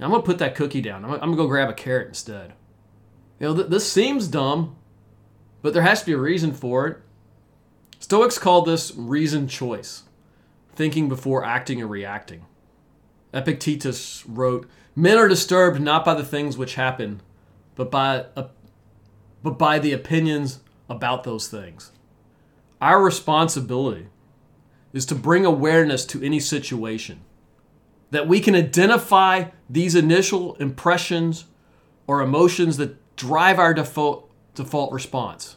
I'm 0.00 0.10
going 0.10 0.22
to 0.22 0.26
put 0.26 0.38
that 0.38 0.56
cookie 0.56 0.80
down. 0.80 1.04
I'm 1.04 1.10
going 1.10 1.30
to 1.30 1.36
go 1.36 1.46
grab 1.46 1.68
a 1.68 1.74
carrot 1.74 2.08
instead. 2.08 2.54
You 3.38 3.48
know, 3.48 3.54
th- 3.54 3.68
this 3.68 3.90
seems 3.90 4.26
dumb, 4.26 4.76
but 5.60 5.74
there 5.74 5.82
has 5.82 6.00
to 6.00 6.06
be 6.06 6.12
a 6.12 6.18
reason 6.18 6.52
for 6.52 6.88
it. 6.88 6.98
Stoics 8.00 8.38
call 8.38 8.62
this 8.62 8.92
reason 8.96 9.46
choice, 9.46 10.02
thinking 10.74 11.08
before 11.08 11.44
acting 11.44 11.80
and 11.80 11.88
reacting. 11.88 12.46
Epictetus 13.32 14.24
wrote, 14.26 14.68
Men 14.96 15.18
are 15.18 15.28
disturbed 15.28 15.80
not 15.80 16.04
by 16.04 16.14
the 16.14 16.24
things 16.24 16.58
which 16.58 16.74
happen, 16.74 17.22
but 17.74 17.90
by, 17.90 18.26
uh, 18.36 18.48
but 19.42 19.58
by 19.58 19.78
the 19.78 19.92
opinions 19.92 20.60
about 20.88 21.24
those 21.24 21.48
things. 21.48 21.92
Our 22.80 23.02
responsibility 23.02 24.08
is 24.92 25.06
to 25.06 25.14
bring 25.14 25.44
awareness 25.44 26.04
to 26.06 26.22
any 26.22 26.40
situation, 26.40 27.20
that 28.10 28.28
we 28.28 28.40
can 28.40 28.54
identify 28.54 29.46
these 29.70 29.94
initial 29.94 30.54
impressions 30.56 31.46
or 32.06 32.20
emotions 32.20 32.76
that 32.76 33.16
drive 33.16 33.58
our 33.58 33.72
default, 33.72 34.30
default 34.54 34.92
response. 34.92 35.56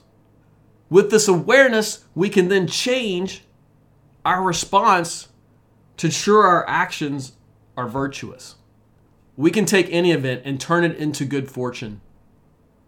With 0.90 1.12
this 1.12 1.28
awareness, 1.28 2.06
we 2.14 2.30
can 2.30 2.48
then 2.48 2.68
change 2.68 3.44
our 4.24 4.42
response 4.42 5.30
to 5.98 6.08
ensure 6.08 6.44
our 6.44 6.68
actions 6.70 7.34
are 7.76 7.88
virtuous. 7.88 8.56
We 9.36 9.52
can 9.52 9.66
take 9.66 9.88
any 9.92 10.12
event 10.12 10.44
and 10.46 10.60
turn 10.60 10.86
it 10.86 10.96
into 10.96 11.26
good 11.26 11.52
fortune 11.52 12.02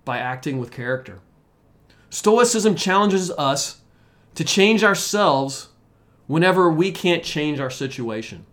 by 0.07 0.17
acting 0.17 0.57
with 0.57 0.71
character. 0.71 1.19
Stoicism 2.09 2.75
challenges 2.75 3.29
us 3.31 3.81
to 4.35 4.45
change 4.45 4.81
ourselves 4.81 5.67
whenever 6.27 6.71
we 6.71 6.91
can't 6.91 7.23
change 7.23 7.59
our 7.59 7.69
situation. 7.69 8.45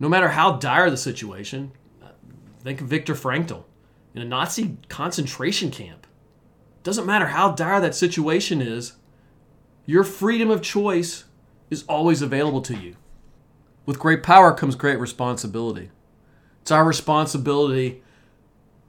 No 0.00 0.08
matter 0.08 0.30
how 0.30 0.52
dire 0.56 0.88
the 0.88 0.96
situation, 0.96 1.72
think 2.60 2.80
of 2.80 2.88
Viktor 2.88 3.14
Frankl 3.14 3.64
in 4.14 4.22
a 4.22 4.24
Nazi 4.24 4.78
concentration 4.88 5.70
camp. 5.70 6.06
Doesn't 6.82 7.06
matter 7.06 7.26
how 7.26 7.52
dire 7.52 7.80
that 7.80 7.94
situation 7.94 8.62
is, 8.62 8.94
your 9.84 10.04
freedom 10.04 10.50
of 10.50 10.62
choice 10.62 11.24
is 11.70 11.84
always 11.84 12.22
available 12.22 12.62
to 12.62 12.76
you. 12.76 12.96
With 13.84 13.98
great 13.98 14.22
power 14.22 14.54
comes 14.54 14.74
great 14.74 14.98
responsibility. 14.98 15.90
It's 16.62 16.70
our 16.70 16.84
responsibility 16.84 18.02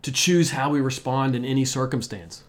to 0.03 0.11
choose 0.11 0.51
how 0.51 0.69
we 0.69 0.79
respond 0.79 1.35
in 1.35 1.43
any 1.43 1.65
circumstance. 1.65 2.43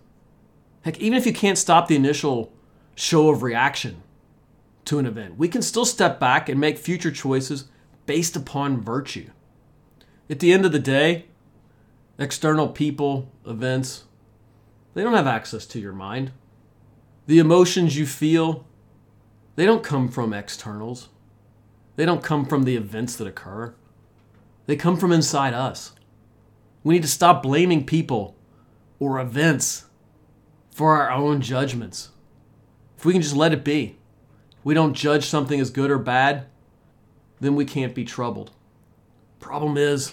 Heck, 0.83 0.99
even 1.01 1.17
if 1.17 1.25
you 1.25 1.33
can't 1.33 1.57
stop 1.57 1.89
the 1.89 1.97
initial 1.97 2.53
show 2.95 3.31
of 3.31 3.43
reaction 3.43 4.03
to 4.85 4.99
an 4.99 5.07
event, 5.07 5.39
we 5.39 5.49
can 5.49 5.63
still 5.63 5.87
step 5.87 6.21
back 6.21 6.49
and 6.49 6.61
make 6.61 6.77
future 6.77 7.11
choices 7.11 7.69
based 8.07 8.37
upon 8.37 8.83
virtue. 8.83 9.31
At 10.29 10.41
the 10.41 10.53
end 10.53 10.67
of 10.67 10.73
the 10.73 10.79
day, 10.79 11.27
external 12.19 12.69
people, 12.69 13.31
events, 13.47 14.05
they 14.95 15.03
don't 15.03 15.15
have 15.15 15.27
access 15.27 15.67
to 15.67 15.81
your 15.81 15.93
mind. 15.93 16.33
The 17.27 17.39
emotions 17.39 17.97
you 17.97 18.07
feel, 18.07 18.67
they 19.57 19.65
don't 19.65 19.83
come 19.83 20.09
from 20.09 20.33
externals. 20.33 21.09
They 21.97 22.05
don't 22.05 22.23
come 22.23 22.45
from 22.45 22.65
the 22.65 22.77
events 22.77 23.17
that 23.17 23.27
occur. 23.27 23.75
They 24.67 24.77
come 24.77 24.97
from 24.97 25.13
inside 25.13 25.55
us. 25.55 25.93
We 26.85 26.95
need 26.95 27.03
to 27.03 27.09
stop 27.09 27.43
blaming 27.43 27.85
people 27.85 28.37
or 29.01 29.19
events 29.19 29.87
for 30.71 30.97
our 30.97 31.11
own 31.11 31.41
judgments. 31.41 32.11
If 32.97 33.05
we 33.05 33.15
can 33.15 33.23
just 33.23 33.35
let 33.35 33.53
it 33.53 33.65
be, 33.65 33.97
we 34.63 34.75
don't 34.75 34.95
judge 34.95 35.25
something 35.27 35.59
as 35.59 35.71
good 35.71 35.91
or 35.91 35.99
bad, 35.99 36.47
then 37.41 37.57
we 37.57 37.65
can't 37.65 37.95
be 37.95 38.05
troubled. 38.05 38.51
Problem 39.41 39.77
is, 39.77 40.13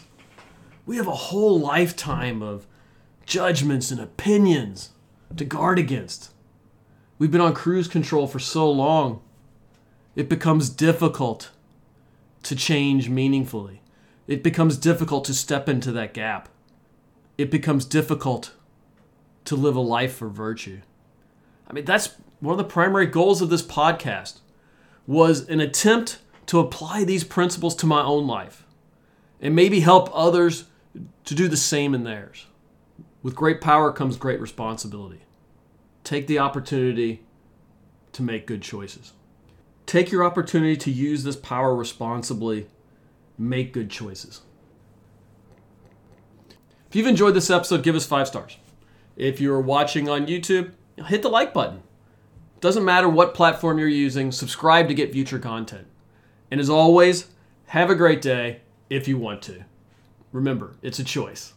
we 0.86 0.97
have 0.97 1.07
a 1.07 1.12
whole 1.12 1.60
lifetime 1.60 2.41
of 2.41 2.65
judgments 3.25 3.91
and 3.91 3.99
opinions 3.99 4.89
to 5.38 5.45
guard 5.45 5.77
against. 5.77 6.34
We've 7.19 7.31
been 7.31 7.39
on 7.39 7.53
cruise 7.53 7.88
control 7.88 8.27
for 8.27 8.39
so 8.39 8.69
long, 8.69 9.21
it 10.15 10.27
becomes 10.27 10.69
difficult 10.69 11.51
to 12.43 12.55
change 12.55 13.10
meaningfully. 13.10 13.81
It 14.27 14.43
becomes 14.43 14.77
difficult 14.77 15.25
to 15.25 15.34
step 15.34 15.69
into 15.69 15.91
that 15.93 16.13
gap. 16.13 16.49
It 17.41 17.49
becomes 17.49 17.86
difficult 17.86 18.54
to 19.45 19.56
live 19.56 19.75
a 19.75 19.82
life 19.82 20.13
for 20.13 20.30
virtue. 20.30 20.82
I 21.67 21.73
mean, 21.73 21.86
that's 21.86 22.15
one 22.39 22.51
of 22.54 22.60
the 22.60 22.71
primary 22.71 23.08
goals 23.08 23.41
of 23.41 23.49
this 23.49 23.63
podcast 23.63 24.41
was 25.08 25.49
an 25.49 25.60
attempt 25.60 26.19
to 26.45 26.60
apply 26.60 27.04
these 27.04 27.23
principles 27.23 27.75
to 27.77 27.88
my 27.88 28.04
own 28.04 28.27
life 28.27 28.67
and 29.41 29.56
maybe 29.56 29.80
help 29.80 30.12
others 30.13 30.65
to 31.25 31.34
do 31.34 31.47
the 31.47 31.58
same 31.58 31.95
in 31.95 32.04
theirs. 32.04 32.45
With 33.23 33.34
great 33.34 33.60
power 33.60 33.91
comes 33.91 34.17
great 34.17 34.39
responsibility. 34.39 35.21
Take 36.04 36.27
the 36.27 36.38
opportunity 36.38 37.23
to 38.12 38.21
make 38.21 38.45
good 38.45 38.62
choices. 38.62 39.13
Take 39.88 40.12
your 40.12 40.23
opportunity 40.23 40.77
to 40.77 40.91
use 40.91 41.23
this 41.23 41.38
power 41.38 41.75
responsibly. 41.75 42.67
Make 43.36 43.73
good 43.73 43.89
choices. 43.89 44.41
If 46.91 46.97
you've 46.97 47.08
enjoyed 47.08 47.36
this 47.36 47.49
episode, 47.49 47.84
give 47.84 47.95
us 47.95 48.06
five 48.06 48.27
stars. 48.27 48.58
If 49.15 49.39
you're 49.39 49.62
watching 49.62 50.10
on 50.10 50.27
YouTube, 50.27 50.73
hit 51.08 51.21
the 51.21 51.30
like 51.30 51.54
button. 51.54 51.84
Doesn't 52.60 52.84
matter 52.84 53.08
what 53.08 53.34
platform 53.34 53.80
you're 53.80 53.88
using, 53.88 54.30
subscribe 54.30 54.89
to 54.89 54.93
get 54.93 55.13
future 55.13 55.39
content. 55.39 55.88
And 56.51 56.60
as 56.60 56.69
always, 56.69 57.27
have 57.67 57.89
a 57.89 57.95
great 57.95 58.21
day 58.21 58.60
if 58.89 59.08
you 59.08 59.17
want 59.17 59.41
to. 59.43 59.63
Remember, 60.34 60.75
it's 60.82 60.99
a 60.99 61.06
choice. 61.06 61.54